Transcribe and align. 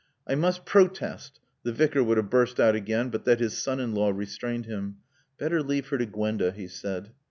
"I 0.25 0.33
must 0.33 0.65
protest" 0.65 1.39
The 1.63 1.71
Vicar 1.71 2.03
would 2.03 2.17
have 2.17 2.31
burst 2.31 2.59
out 2.59 2.73
again 2.73 3.09
but 3.11 3.23
that 3.25 3.39
his 3.39 3.55
son 3.59 3.79
in 3.79 3.93
law 3.93 4.09
restrained 4.09 4.65
him. 4.65 4.97
"Better 5.37 5.61
leave 5.61 5.89
her 5.89 5.99
to 5.99 6.07
Gwenda," 6.07 6.51
he 6.51 6.67
said. 6.67 7.11